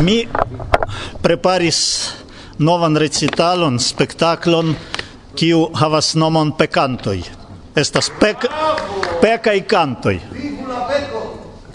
[0.00, 0.28] Mi
[1.22, 1.78] preparis
[2.58, 4.74] novan recitalon, spektaklon,
[5.36, 7.22] kiu havas nomon Pekantoj.
[7.76, 8.44] Estas pek,
[9.20, 10.20] pekaj kantoj.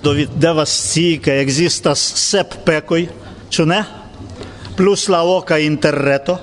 [0.04, 3.04] Do vi devas scii, ke ekzistas sep pekoj,
[3.50, 3.84] ĉu ne?
[4.78, 6.38] Plus la oka interreto.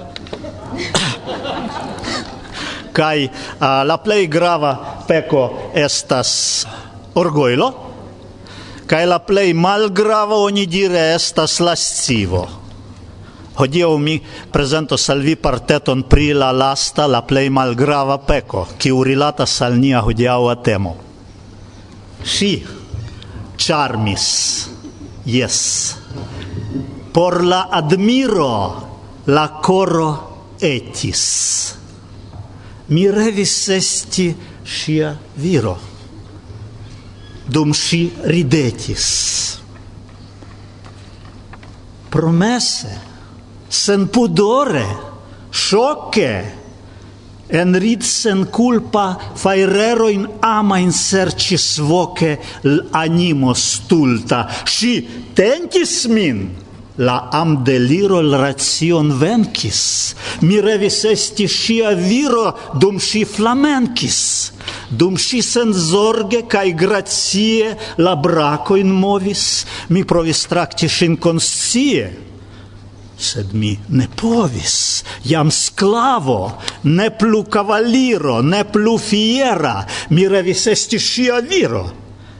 [2.99, 3.31] kaj uh,
[3.87, 4.73] la plej grava
[5.07, 6.31] peko estas
[7.15, 7.88] orgojlo
[8.89, 12.47] Kaj la plej malgrava oni dire estas la scivo.
[13.59, 14.15] Hodiaŭ mi
[14.55, 20.01] prezentos al vi parteton pri la lasta, la plej malgrava peko, kiu rilatas al nia
[20.07, 20.95] hodiaŭa temo.
[22.25, 22.53] Si,
[23.59, 24.29] charmis,
[25.27, 25.59] yes.
[27.13, 28.55] Por la admiro
[29.27, 30.09] la coro
[30.61, 31.25] etis.
[32.89, 34.31] Mi revis esti
[34.65, 35.77] sia viro
[37.49, 39.07] dum si ridetis.
[42.09, 42.93] Promesse,
[43.69, 44.87] senpudore,
[45.51, 46.59] sciocche,
[47.49, 54.49] en rid sen culpa fairero in ama in sercis voce l'animo stulta.
[54.65, 56.67] Si tentis min.
[56.99, 64.51] La am deliro l ration vencis mi revis esti sia viro dum si flamencis
[64.89, 72.27] dum si senzorge cae grazie la braco in movis, mi provis tracti sin conscie,
[73.19, 80.99] sed mi ne povis, jam sclavo, ne plu cavaliro, ne plu fiera, mi revis esti
[80.99, 81.83] sia viro,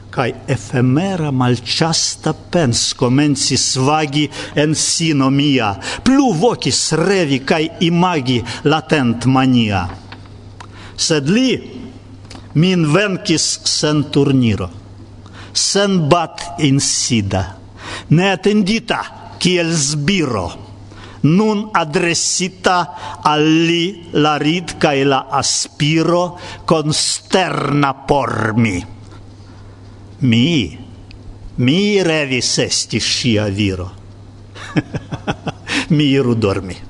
[0.09, 9.27] cae efemera malciasta pens comenci svagi en sino mia, plu vocis revi cae imagi latent
[9.27, 9.83] mania.
[10.99, 11.51] Sed li,
[12.59, 14.69] min venkis sen turniro,
[15.53, 17.43] sen bat insida,
[18.15, 18.99] ne atendita
[19.39, 20.47] kiel zbiro,
[21.21, 22.77] nun adresita
[23.23, 28.77] al li la rid e la aspiro consterna por mi.
[30.19, 30.77] Mi,
[31.55, 33.89] mi revis esti ŝia viro.
[35.95, 36.88] mi iru dormi.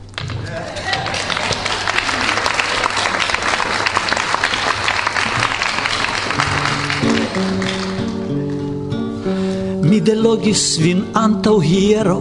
[9.89, 12.19] mi delogis vin antau hiero,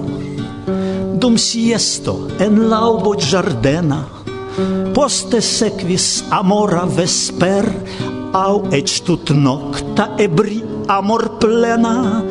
[1.21, 3.99] dum siesto en laubo giardena,
[4.97, 7.69] poste sequis amora vesper,
[8.33, 12.25] au ec tut nocta ebri amor plena,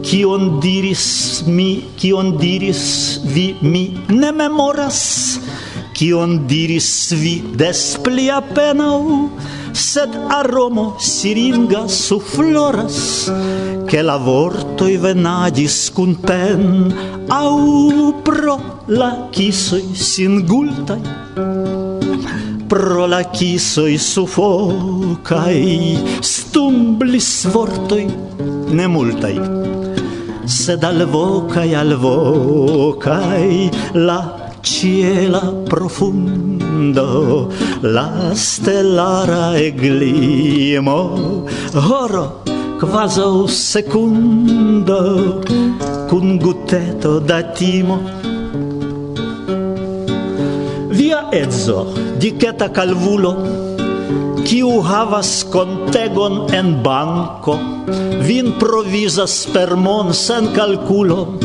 [0.00, 1.70] kion diris mi,
[2.00, 5.02] kion diris vi, mi ne memoras,
[5.92, 9.28] kion diris vi des pli apenau,
[9.72, 13.30] sed aromo siringa sufloras
[13.86, 16.94] che la vortoi venadis cun pen,
[17.28, 21.00] au pro la kisoi singultai,
[22.66, 28.06] pro la kisoi sufocai stumblis vortoi
[28.70, 29.40] nemultai,
[30.44, 37.50] sed alvocai alvocai la ciela profundo
[37.80, 41.46] la stellara eglimo.
[41.74, 42.42] Oro
[42.78, 45.42] quaso secundo
[46.08, 48.00] cun guteto da timo.
[50.88, 53.60] Via ezzo diceta calvulo
[54.44, 57.54] kiu havas contegon en banco
[58.26, 61.38] vin provisas per mon sen calculo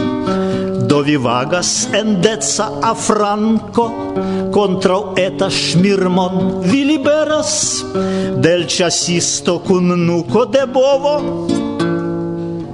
[0.95, 3.85] do vi vagas en deca afranco
[4.55, 7.83] contra eta schmirmon vi liberas
[8.39, 11.15] del chasisto cun nuco de bovo.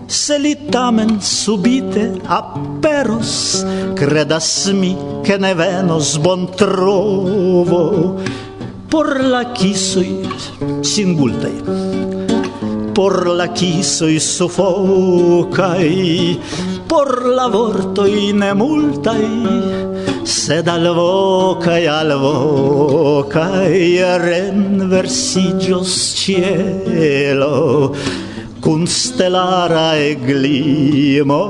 [0.08, 3.66] Se li tamen subite aperos
[3.98, 4.94] credas mi
[5.26, 7.84] che ne venos bon trovo.
[8.92, 10.10] Por la kisoj
[10.84, 12.21] singultai
[12.96, 15.90] por la kisoj sufokaj,
[16.88, 19.24] por la vortoj nemultaj,
[20.28, 23.74] sed alvokaj alvokaj
[26.20, 27.52] cielo
[28.62, 31.42] ĉielo stellara e glimo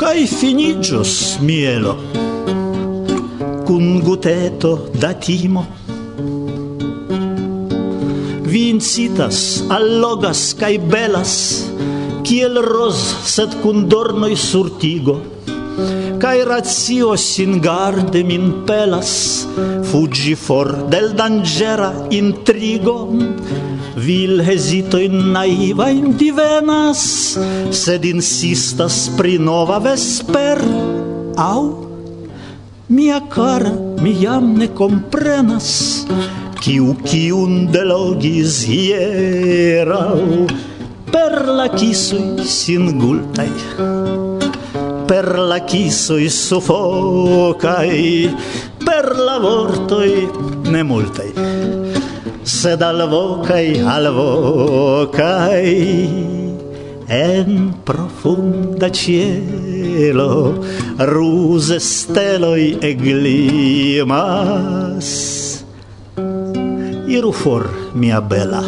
[0.00, 1.94] kai finigios mielo
[3.66, 5.66] cun guteto da timo
[8.50, 11.32] vi incitas, allogas cae belas,
[12.26, 12.98] kiel ros,
[13.30, 15.20] sed cun dornoi surtigo,
[16.18, 19.12] cae ratio sin garde min pelas,
[19.92, 22.96] fuggi for del dangera intrigo,
[23.94, 27.04] vil hesitoin naivain divenas,
[27.70, 30.58] sed insistas pri nova vesper,
[31.38, 31.64] au,
[32.90, 33.70] mia cara,
[34.02, 35.70] mi jam ne comprenas,
[36.60, 40.46] Ciu kiun delogis hierau.
[41.10, 43.50] Per la kisoj singultai
[45.08, 47.96] Per la kisoj sufokaj
[48.84, 50.28] Per la vortoi
[50.70, 51.32] ne multai
[52.44, 53.66] Sed alvokaj
[53.96, 55.66] alvokaj
[57.10, 60.54] En profunda cielo
[61.10, 61.80] Ruse
[62.80, 64.30] e glimas
[67.10, 68.62] iru for, mia bella.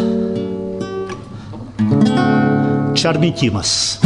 [2.94, 4.00] Char mi timas.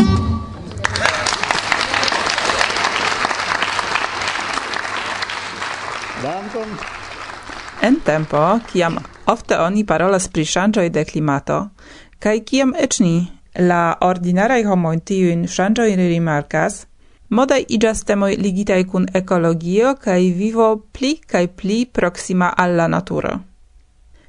[7.82, 11.58] En tempo, kiam ofte oni parolas pri ŝanĝoj de klimato,
[12.20, 13.16] kaj kiam eĉ ni,
[13.56, 16.82] la ordinaraj homoj tiujn ŝanĝojn rimarkas,
[17.30, 23.38] modaj iĝas temoj ligitaj kun ekologio kaj vivo pli kaj pli proksima al la naturo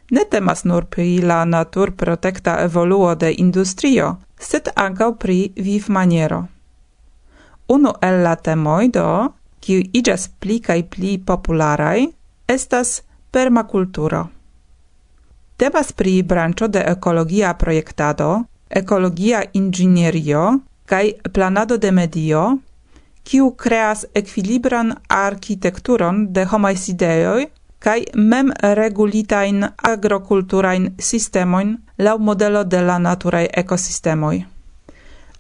[0.10, 6.46] ne temas nur pri la naturprotekta evoluo de industrio, sed ankaŭ pri vivmaniero.
[7.68, 9.10] Unu el la temoj do,
[9.60, 12.08] kiu iĝas pli kaj pli popularaj,
[12.48, 13.02] estas
[13.32, 14.28] permakulturo.
[15.58, 18.30] Temas pri branĉo de ekologia projektado,
[18.70, 20.44] ekologia inĝenierio
[20.86, 21.04] kaj
[21.34, 22.44] planado de medio,
[23.28, 27.48] kiu kreas ekvilibran arkitekturon de homaj sidejoj
[27.80, 34.46] kai mem regulitain agrokulturain sistemoin lau modelo de la naturae ecosistemoi.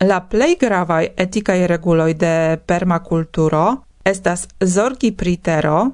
[0.01, 3.65] La plei gravae eticae reguloi de permakulturo
[4.05, 5.91] estas zorgi pri tero,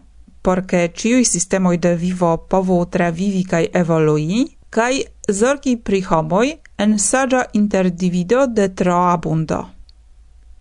[0.93, 8.47] ciui sistemoi de vivo povu travivi kai evolui, kai zorgi pri homoi en sagia interdivido
[8.47, 9.69] de tro abundo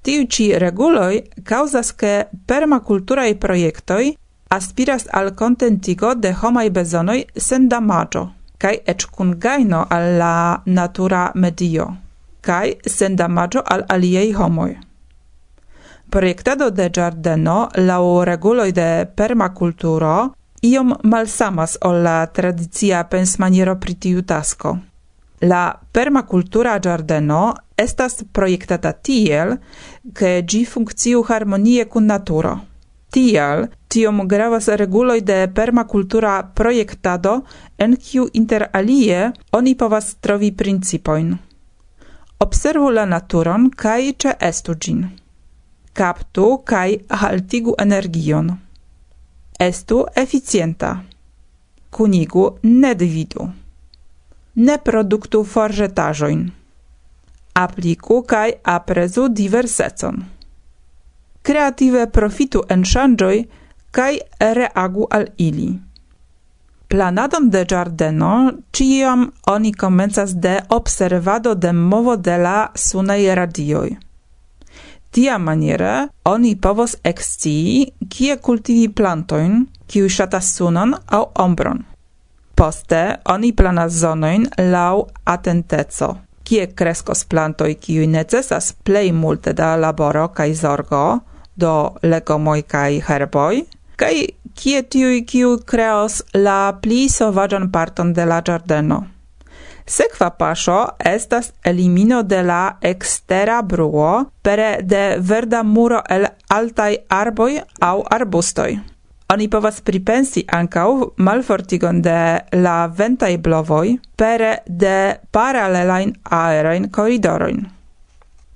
[0.02, 4.16] Tiu ci reguloi causas che permaculturae proiectoi
[4.56, 8.28] aspiras al contentigo de homai bezonoi sen damaggio,
[8.58, 11.90] kaj ec cun gajno al la natura medio
[12.42, 14.76] kaj sen damaggio al aliei homoi.
[16.10, 20.16] Proiectado de giardeno lau reguloi de permakulturo
[20.62, 24.78] iom malsamas ol la tradicia pensmaniero pritiu tasco.
[25.40, 29.56] La permacultura giardeno estas proiectata tiel,
[30.14, 32.58] ke gi funcciu harmonie kun naturo.
[33.10, 37.40] Tial tiom gravas reguloj de permakultura projektado,
[37.78, 41.34] en kiu inter alie oni povas trovi principojn.
[42.40, 45.04] Observu la naturon kaj ce estu ĝin.
[45.92, 48.50] Kaptu kaj haltigu energion.
[49.60, 50.96] Estu eficienta.
[51.90, 53.50] Kunigu ne dividu.
[54.54, 56.46] Ne produktu forĵetaĵojn.
[57.54, 60.24] Apliku kaj aprezu diversecon.
[61.42, 62.84] Kreative profitu en–
[63.92, 65.70] kai reagu al ili.
[66.88, 73.96] Planadon de giardeno ciam oni comenzas de observado de movo de la sunaj radioi.
[75.10, 81.84] Tia maniere oni povos ekscii kie cultivi plantoin, kiu shatas sunon au ombron.
[82.56, 90.28] Poste oni planas zonoin lau atenteco kie crescos plantoi kiu necessas plei multe da laboro
[90.28, 91.20] kai zorgo,
[91.56, 93.62] do legomoi kai herboi,
[94.02, 94.26] kai
[94.58, 99.02] kie tiu kiu creos la pli sovagian parton de la giardeno.
[99.86, 100.78] Sekva paŝo
[101.10, 108.70] estas elimino de la ekstera bruo pere de verda muro el altaj arboj aŭ arbustoj.
[109.32, 112.18] Oni povas pripensi ankaŭ malfortigon de
[112.64, 114.96] la ventaj blovoj pere de
[115.32, 117.62] paralelajn aerajn koridorojn.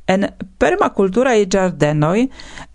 [0.06, 0.26] En
[0.58, 2.26] permakulturaj ĝardenoj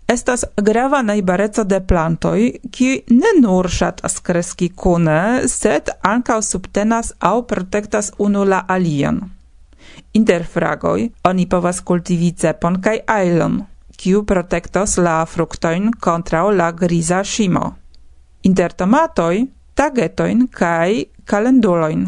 [0.06, 2.40] estas grava najbareco de plantoj,
[2.70, 9.20] ki ne nur ŝatas kreski kune, sed ankaŭ subtenas aŭ protektas unu la alian.
[10.12, 13.62] Inter fragoj oni povas kultivi cepon kaj ajlon,
[13.96, 17.64] kiu protektos la fruktojn kontraŭ la griza ŝimo.
[18.42, 22.06] Inter tomatoj tagetojn kaj kalendulojn.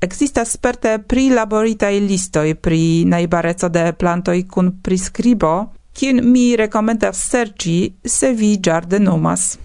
[0.00, 5.52] Existas sperte prilaboritaj listoj pri najbareco de plantoj kun priskribo
[5.96, 9.58] kien mi rekomendas serĉi se vi ĝardenumas.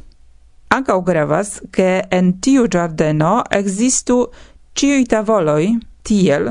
[0.75, 4.17] Ankaŭ gravas, ke en tiu ĝardeno ekzistu
[4.75, 5.63] ĉiuj tavoloj,
[6.05, 6.49] tiel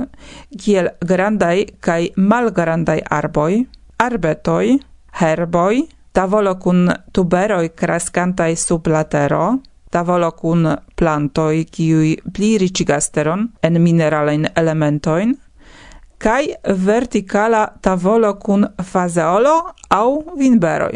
[0.62, 3.52] kiel grandaj kaj malgrandaj arboj,
[4.06, 4.78] arbetoj,
[5.20, 9.44] herboj, tavolo kun tuberoj kraskantaj sub la tero,
[9.94, 10.66] tavolo kun
[10.98, 15.34] plantoj kiuj pli riĉigas teron en mineralajn elementojn,
[16.18, 16.54] kai
[16.86, 19.54] verticala tavolo kun fazeolo
[19.90, 20.94] au vinberoj.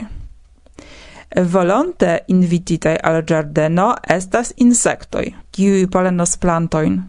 [1.53, 7.03] Volonte invititaj al giardeno estas insectoi, kiui polenos plantoin,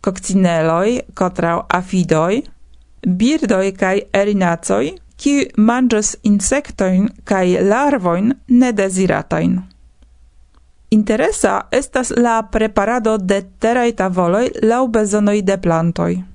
[0.00, 2.42] coccineloi, kotraŭ afidoj,
[3.06, 9.60] birdoj kai erinacoj, qui manĝas insectoin kai larvoin nedesiratain.
[10.90, 16.33] Interesa estas la preparado de terai tavoloi lau bezonoi de plantoj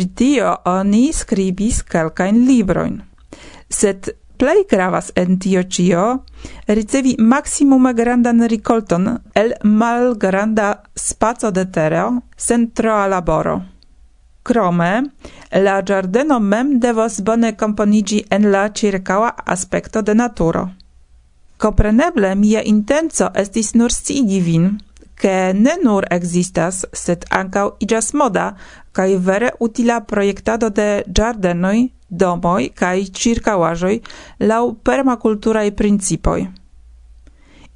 [0.00, 3.02] pri tio oni scribis calcain libroin.
[3.68, 4.08] Sed
[4.40, 6.04] plei gravas en tio cio
[6.66, 13.60] ricevi maximum grandan ricolton el malgranda spazo de tereo sen troa laboro.
[14.42, 15.02] Crome,
[15.52, 20.70] la giardeno mem devos bone componigi en la circaua aspecto de naturo.
[21.58, 24.80] Compreneble mia intenso estis nur sigi vin,
[25.20, 28.54] che ne nur existas, sed ancau igas moda,
[28.92, 34.00] cae vere utila proiectado de giardenoi, domoi cae circauajoi
[34.48, 36.48] lau permaculturae principoi.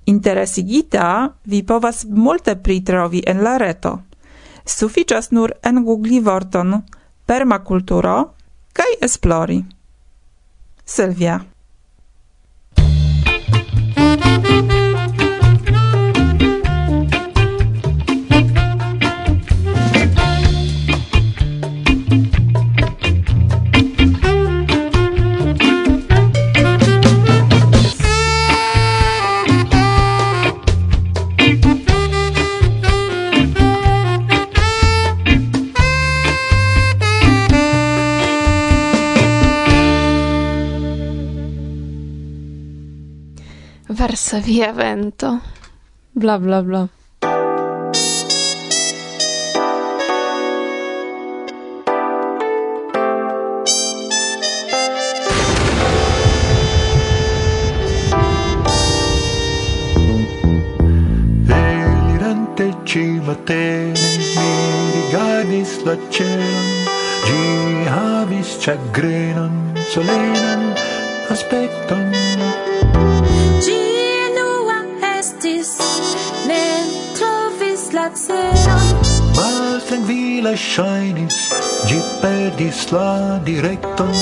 [0.04, 3.98] Interesigita vi povas multe pritrovi en la reto.
[4.64, 6.82] Suficias nur en Google vorton
[7.26, 8.34] permaculturo
[8.72, 9.64] cae esplori.
[10.84, 11.44] Silvia
[44.24, 45.38] passa via vento.
[46.12, 46.88] Bla bla bla.
[62.86, 63.92] cima te
[64.36, 64.50] mi
[64.94, 66.68] rigardis la ĉeon
[67.26, 67.40] ĝi
[67.94, 69.56] havis ĉagrenan
[69.90, 70.62] solenan
[71.34, 72.06] aspekton
[73.64, 73.93] ĝi
[75.64, 76.64] trovis ne
[77.18, 78.84] trovis la ceron
[79.38, 81.38] maltrankvila ŝajnis
[81.88, 83.08] ĝi perdis la
[83.48, 84.12] direkton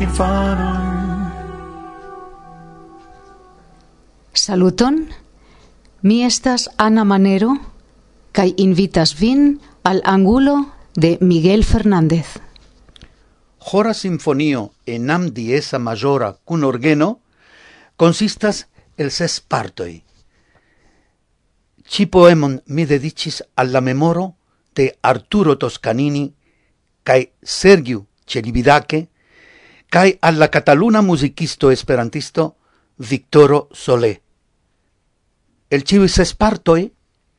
[0.00, 1.32] infanon.
[4.32, 5.08] Saluton,
[6.02, 7.54] mi estas Ana Manero,
[8.32, 12.26] kai invitas vin al angulo de Miguel Fernández.
[13.58, 17.20] Jora sinfonio en am diesa majora cun orgeno
[17.96, 20.02] consistas el ses partoi.
[21.88, 24.36] Ci poemon mi dedicis alla memoro
[24.74, 26.34] de Arturo Toscanini
[27.02, 29.08] cae Sergiu Celibidache
[29.94, 32.56] cae alla cataluna musicisto esperantisto
[32.96, 34.22] Victoro Solé.
[35.70, 36.88] El ciui ses partoi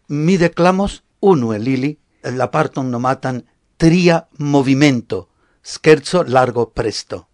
[0.07, 1.89] mi declamos unu el ili
[2.21, 3.41] la parton nomatan
[3.75, 5.27] tria movimento,
[5.62, 7.27] scherzo largo presto.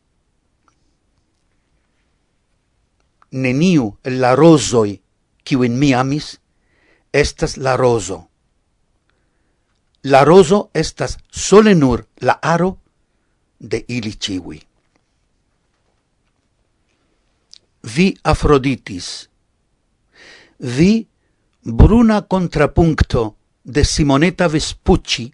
[3.30, 5.04] Neniu la rosoi
[5.52, 6.42] in mi amis
[7.12, 8.30] estas la roso.
[10.02, 12.80] La roso estas sole nur la aro
[13.60, 14.71] de ili ciui.
[17.84, 19.30] vi Afroditis.
[20.58, 21.08] Vi
[21.62, 25.32] bruna contrapunto de Simonetta Vespucci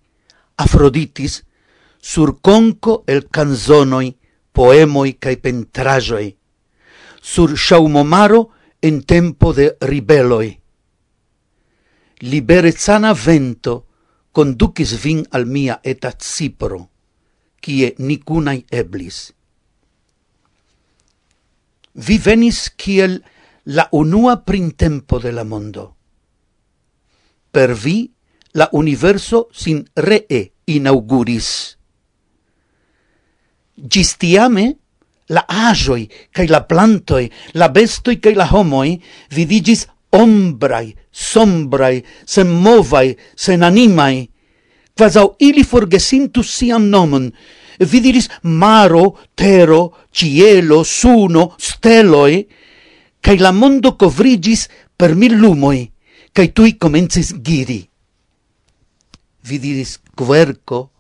[0.56, 1.44] Afroditis
[2.00, 4.16] sur conco el canzonoi,
[4.52, 6.32] poemoi cae pentrajoi,
[7.22, 8.50] sur shaumomaro
[8.82, 10.58] en tempo de ribeloi.
[12.22, 13.86] Liberezana vento
[14.32, 16.88] conducis vin al mia eta Cipro,
[17.62, 19.37] cie nicunai eblis
[21.98, 23.18] vi venis kiel
[23.74, 25.96] la unua printempo de la mondo.
[27.52, 28.10] Per vi
[28.54, 31.50] la universo sin ree inauguris.
[33.78, 34.76] Gistiame
[35.28, 38.96] la ajoi, cae la plantoi, la bestoi, cae la homoi
[39.36, 44.24] vidigis ombrai, sombrai, sen movai, sen animai,
[44.98, 47.30] quasau ili forgesintus siam nomon,
[47.86, 52.48] vi diris maro, tero, cielo, suno, steloi,
[53.20, 55.86] cae la mondo covrigis per mil lumoi,
[56.32, 57.82] cae tui comences giri.
[59.48, 60.92] Vi diris querco,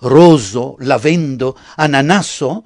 [0.00, 2.64] roso, lavendo, ananaso,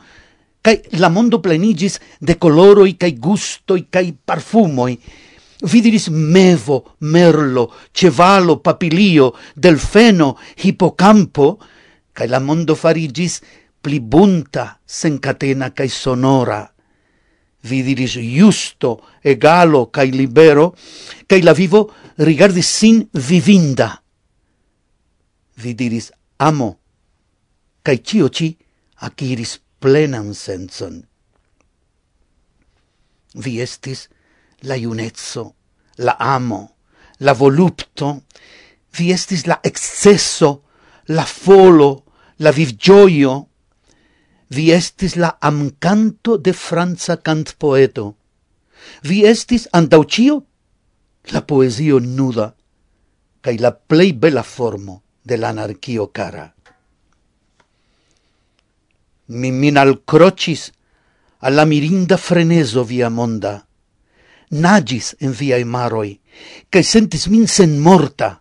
[0.61, 4.99] cae la mondo plenigis de coloroi cae gustoi cae parfumoi,
[5.63, 11.59] Vidiris mevo, merlo, cevalo, papilio, delfeno, hipocampo,
[12.13, 13.43] cae la mondo farigis
[13.81, 16.63] pli bunta, sencatena cae sonora.
[17.63, 20.75] Vi diris justo, egalo cae libero,
[21.27, 24.03] cae la vivo rigardis sin vivinda.
[25.61, 26.79] Vi diris amo,
[27.83, 28.57] cae cio ci
[29.01, 31.01] aciris plenan senson.
[33.35, 34.09] Vi estis
[34.67, 35.55] la iunezzo,
[35.97, 36.77] la amo,
[37.19, 38.25] la volupto,
[38.97, 40.65] vi estis la excesso,
[41.07, 42.05] la folo,
[42.37, 43.50] la vivgioio,
[44.51, 48.15] Vi estis la amcanto de franca cantpoeto.
[49.03, 50.43] Vi estis antaucio
[51.31, 52.55] la poesio nuda
[53.41, 56.53] cae la plei bela formo de la anarchio cara.
[59.27, 60.71] Mi min alcrocis
[61.39, 63.55] alla mirinda freneso via monda,
[64.51, 66.19] nagis en viai maroi,
[66.69, 68.41] cae sentis min sen morta,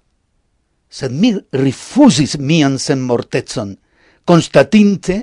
[0.90, 3.78] sed mi rifusis mian sen mortezon,
[4.26, 5.22] constatinte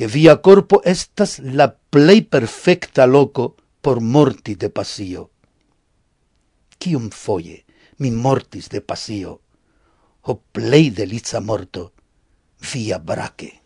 [0.00, 5.28] che via corpo estas la plei perfecta loco por morti de pasio.
[6.78, 7.66] Cium foie
[7.98, 9.42] mi mortis de pasio,
[10.22, 11.92] o plei delizza morto,
[12.72, 13.60] via brache.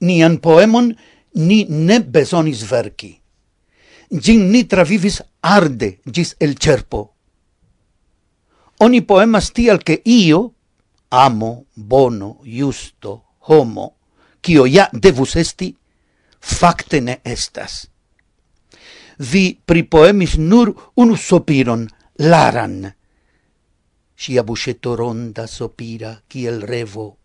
[0.00, 0.90] Nian poemon
[1.34, 3.12] ni ne besonis verki.
[4.10, 7.14] Gin ni travivis arde gis el cerpo.
[8.82, 10.56] Oni poemas tial che io,
[11.10, 13.96] amo, bono, justo, homo,
[14.40, 15.74] kio ja devus esti,
[16.40, 17.86] fakte ne estas.
[19.18, 22.92] Vi pripoemis nur unu sopiron, laran.
[24.16, 27.16] Sia busceto ronda sopira, kiel revo.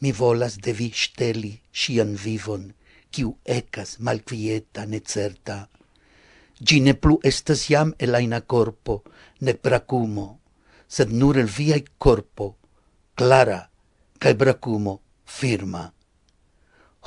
[0.00, 2.72] Mi volas de vi steli sian vivon,
[3.10, 5.66] kiu ecas malquieta necerta.
[6.60, 9.02] Gi ne plu estas jam elaina corpo,
[9.40, 10.40] ne pracumo,
[10.88, 12.55] sed nur el viai corpo
[13.16, 13.70] Clara,
[14.20, 15.86] cae bracumo, firma.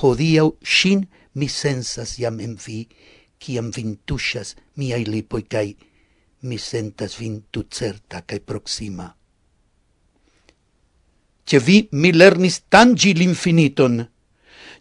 [0.01, 1.03] Hodiau shin
[1.35, 2.79] mi sensas jam en vi,
[3.37, 5.75] ciam vin tuŝas miai lipoi cae
[6.41, 9.15] mi sentas vin certa cae proxima.
[11.45, 14.01] Ce vi mi lernis tangi l'infiniton,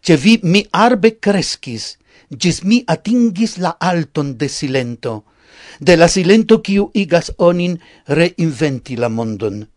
[0.01, 1.99] ce vi mi arbe creskis,
[2.31, 5.25] gis mi atingis la alton de silento,
[5.79, 9.67] de la silento quiu igas onin reinventi la mondon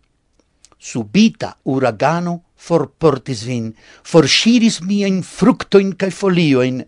[0.82, 3.70] subita uragano forportis vin,
[4.02, 6.82] forsciris miain fructoin cae folioin,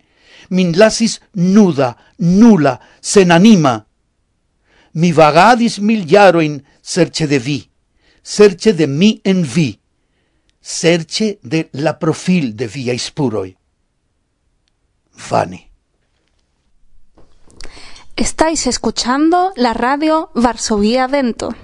[0.51, 3.77] min lasis nuda, nula, senanima.
[4.95, 7.61] Mi vagadis mil jaroin serce de vi,
[8.23, 9.79] serce de mi en vi,
[10.61, 13.55] serce de la profil de via ispuroi.
[15.31, 15.71] Vani.
[18.17, 21.55] Estáis escuchando la radio Varsovia Vento.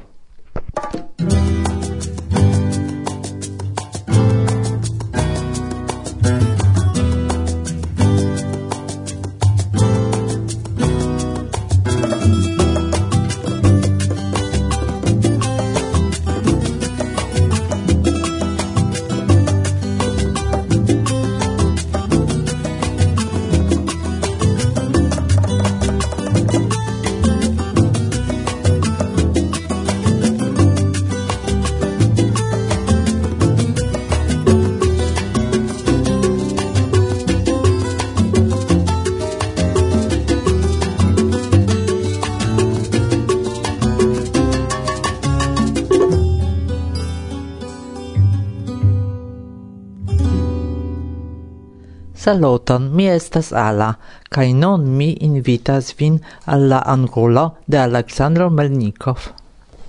[52.30, 53.88] Saluton, mi estas Ala,
[54.30, 59.24] kaj nun mi invitas vin al la angulo de Aleksandro Melnikov.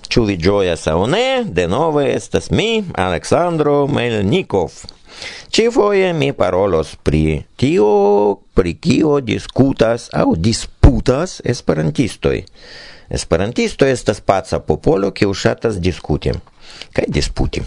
[0.09, 1.43] Ĉu vi ĝojas aŭ ne?
[1.45, 4.73] Denove estas mi, Aleksandro Melnikov.
[5.53, 7.89] Ĉifoje mi parolos pri tio,
[8.57, 12.39] pri kio diskutas aŭ disputas esperantistoj.
[13.19, 16.33] Esperantisto estas paca popolo, kiu ŝatas diskuti
[16.97, 17.61] kaj disputi.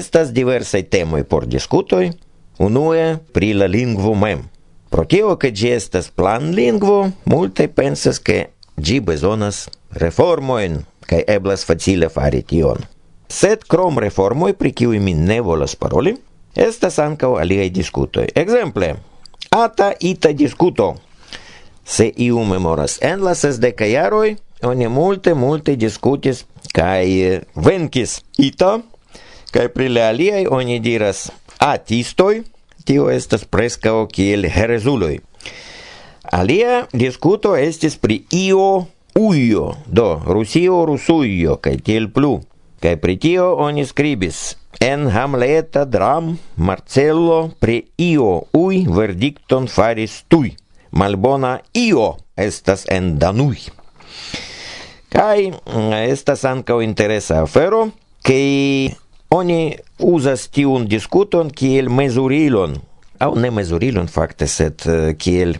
[0.00, 2.10] Estas diversaj temoj por diskutoj,
[2.60, 4.42] Unue pri la lingvo mem.
[4.92, 11.64] Pro tio che gi estas plan lingvo, multe pensas che gi bezonas reformoin, kai eblas
[11.64, 12.84] facile fari tion.
[13.28, 16.12] Sed krom reformoj pri kiuj mi ne volas paroli,
[16.52, 18.28] estas ankaŭ aliaj diskutoj.
[18.34, 18.92] Ekzemple,
[19.56, 20.96] ata ita diskuto.
[21.84, 26.44] Se iu memoras en la sesdeka jaroj, oni multe multe diskutis
[26.76, 28.82] kaj venkis ita,
[29.50, 32.42] kaj pri la aliaj oni diras atistoi,
[32.84, 35.20] tio estas prescao kiel herezuloi.
[36.32, 38.86] Alia discuto estis pri io
[39.18, 42.38] uio, do, Rusio, Rusuio, kaj tiel plu.
[42.80, 50.54] Kai pri tio oni skribis en Hamleta dram Marcello pri io ui verdicton faris tui.
[50.90, 53.60] Malbona io estas en Danui.
[55.12, 57.90] Kaj mm, estas ankaŭ interesa afero,
[58.24, 58.40] ke
[59.30, 62.74] Oni uzas tiun diskuton kiel mezurilon,
[63.20, 65.56] au ne mezurilon fakte, sed uh, kiel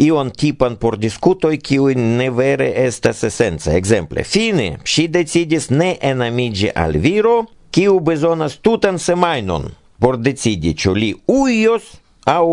[0.00, 3.76] ion tipan por discutoi kiui ne vere estas esenca.
[3.76, 9.72] Exemple, fine, ŝi decidis ne enamiĝi al viro, kiu bezonas tutan semajnon
[10.04, 11.84] por decidi ĉu li ujos
[12.28, 12.44] aŭ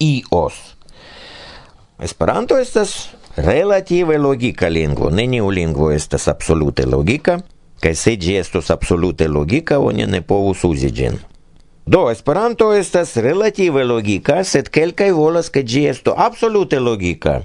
[0.00, 0.54] ios.
[2.00, 2.94] Esperanto estas
[3.36, 7.38] relative logika lingvo, neniu lingvo estas absolute logika
[7.80, 8.38] kai se ĝi
[8.70, 11.18] absolute logika, oni ne povus uzi gin.
[11.86, 17.42] Do Esperanto estas relative logika, sed kelkaj volas ke ĝi estu absolute logika.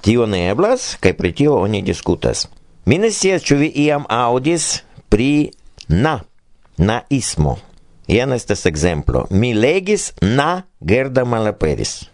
[0.00, 2.48] Tio ne eblas, kaj pri tio oni diskutas.
[2.84, 5.50] Mi ne scias, ĉu vi iam aŭdis pri
[5.88, 6.20] na
[6.76, 7.56] naismo.
[8.08, 9.26] Jen estas ekzemplo.
[9.30, 12.10] Mi legis na Gerda malaperis.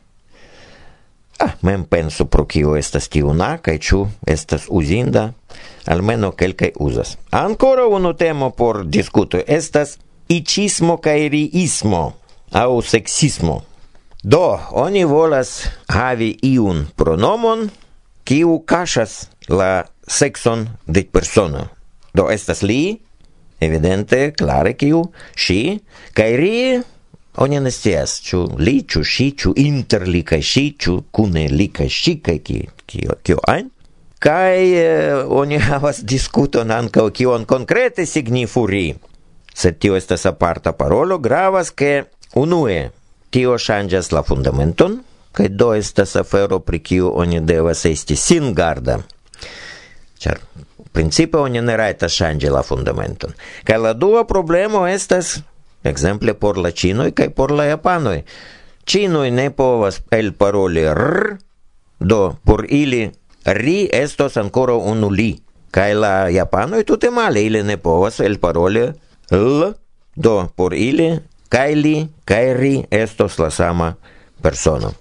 [1.38, 5.33] Ah, mem penso pro kio estas tiuna kaj ĉu estas uzinda
[5.85, 7.16] almeno kelkaj uzas.
[7.31, 12.12] ancora unu temo por diskuto estas icismo kaj riismo
[12.53, 13.62] aŭ seksismo.
[14.22, 17.68] Do, oni volas havi iun pronomon
[18.25, 21.68] kiu kaŝas la sekson de persono.
[22.14, 22.96] Do estas li,
[23.61, 25.05] evidente, klare kiu,
[25.37, 25.61] ŝi
[26.16, 26.57] kaj ri
[27.37, 31.66] Oni ne scias, ĉu li, ĉu ŝi, ĉu inter li kaj ŝi, ĉu kune li
[31.68, 33.68] kaj ŝi kaj kio, kio ajn.
[34.18, 38.94] kai eh, oni havas diskuton ankaŭ kion konkrete signifu ri.
[39.55, 42.90] Sed tio estas aparta parolo, gravas ke unue
[43.31, 44.99] tio ŝanĝas la fundamenton,
[45.33, 48.99] kaj do estas afero pri kiu oni devas esti singarda.
[50.18, 50.40] Ĉar
[50.92, 53.37] principe oni ne rajtas ŝanĝi la fundamenton.
[53.64, 55.37] Kaj la dua problemo estas
[55.87, 58.20] Exemple por la ĉinoj kaj por la japanoj.
[58.87, 61.37] Ĉinoj ne povas elparoli r,
[62.01, 63.11] do por ili
[63.44, 65.33] ri estos ancora unu li.
[65.70, 68.87] Kai la japanoi tute male ili ne povas el elparoli
[69.31, 69.72] l,
[70.16, 71.11] do por ili
[71.49, 73.94] kai li kai ri estos la sama
[74.42, 74.92] persona.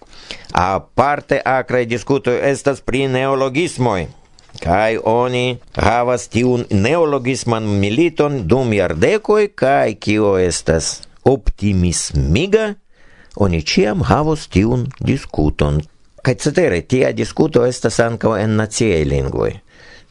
[0.52, 4.08] A parte acre discuto estas pri neologismoi.
[4.62, 12.74] Kai oni havas tiun neologisman militon dum jardekoj kai kio estas optimismiga,
[13.36, 15.82] oni ciam havos tiun diskuton.
[16.26, 19.52] kai cetere, tia diskuto estas ankaŭ en naciaj lingvoj,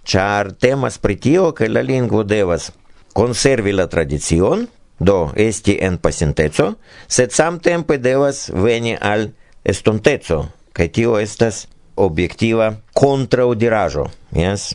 [0.06, 2.70] char temas pri tio, ke la lingvo devas
[3.12, 6.74] konservi la tradicion, do esti en pasinteco,
[7.08, 9.32] sed samtempe devas veni al
[9.64, 11.64] estonteco, kai tio estas
[11.96, 14.06] objektiva kontraŭdiraĵo.
[14.34, 14.74] Yes.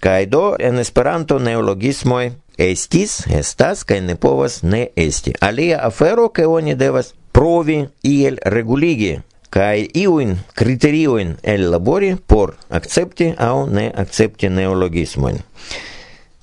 [0.00, 5.34] Kai do en Esperanto neologismoj estis, estas kaj ne povas ne esti.
[5.40, 9.18] Alia afero ke oni devas provi iel reguligi
[9.50, 15.38] kai iuin criteriuin el labori por accepti au ne accepti neologismoin.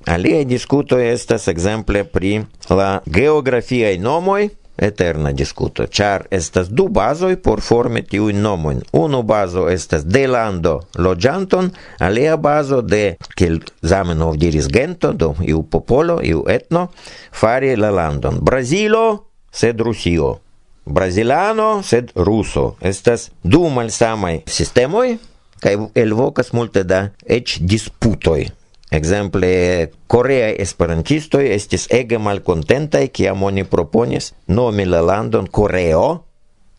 [0.06, 7.62] Alia discuto estas exemple pri la geografiai nomoi, eterna discuto, char estas du bazoi por
[7.62, 8.82] forme tiuin nomoin.
[8.94, 15.64] Unu bazo estas de lando logianton, alia bazo de, kiel Zamenhof diris, gento, do iu
[15.64, 16.90] popolo, iu etno,
[17.32, 18.40] fari la landon.
[18.42, 19.06] Brazilo,
[19.52, 20.40] sed Rusio.
[20.86, 22.76] Brazilano, sed Ruso.
[22.82, 25.18] Estas du malsamai sistemoi,
[25.64, 28.46] kai elvokas multe da eĉ disputoj
[28.92, 36.24] Exemple, Korea esperantisto estis ege malcontentai kiam oni proponis nomi la landon Koreo.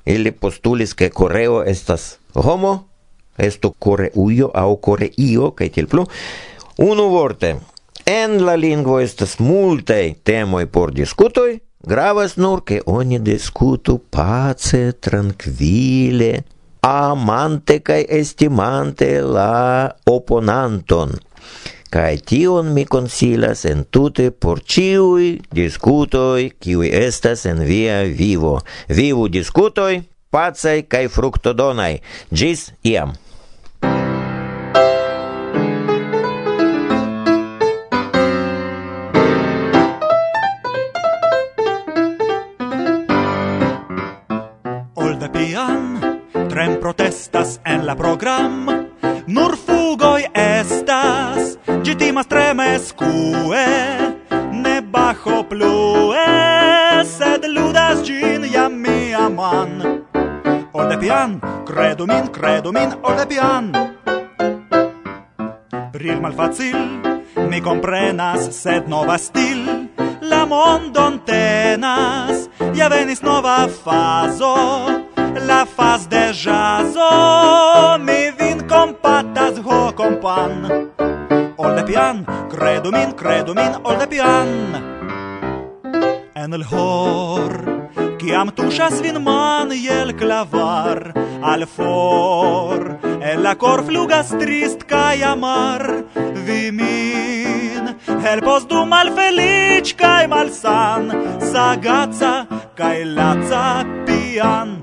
[0.07, 2.88] Ili postulis ke Koreo estas homo,
[3.38, 6.07] estu Koreujo au Koreio kaj tiel plu.
[6.79, 7.57] Unu vorte,
[8.07, 16.45] en la lingvo estas multaj temoj por diskutoj, gravas nur ke oni diskutu pace, tranquille,
[16.87, 21.16] amante kaj estimante la oponanton
[21.92, 28.59] kai tion mi konsilas entute por ciui discutoi kiui estas en via vivo.
[28.88, 32.01] Vivu discutoi, pacaj kai fructodonai.
[32.33, 33.14] Gis iam!
[44.94, 45.96] Olda pian,
[46.51, 48.66] tren protestas en la program,
[49.27, 49.75] nur fu
[53.00, 53.66] cue
[54.52, 56.26] ne bajo plue
[57.04, 60.02] sed ludas gin jam mia man.
[60.72, 63.72] Orde pian credu min credu min orde pian
[65.96, 66.76] bril malfacil
[67.48, 69.88] mi comprenas sed nova stil.
[70.20, 74.56] La mondon tenas ja venis nova fazo.
[75.48, 77.11] La faz de jazo
[78.06, 80.52] mi vin compatas ho compan
[81.59, 84.49] olde pian Credo min, credo min, olde pian.
[86.35, 87.55] En el hor
[88.21, 92.97] Kiam tuŝas vin man jel klavar Al for.
[93.21, 95.85] El la cor flugas trist kaj amar
[96.47, 97.95] Vi min.
[98.27, 101.12] Helpos du malfeliĉ kaj malsan
[101.53, 102.35] Sagaca
[102.79, 103.66] kaj laca
[104.07, 104.77] pian.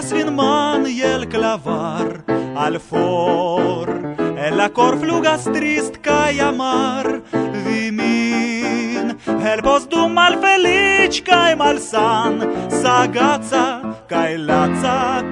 [0.00, 2.24] Iras vin man el clavar
[2.56, 3.86] al for.
[4.46, 7.20] El cor flugas trist kaj amar.
[7.66, 9.12] Vi min
[9.44, 12.40] helpos dum malfeliĉ kaj malsan.
[12.80, 13.66] Sagaca
[14.08, 15.29] kaj laca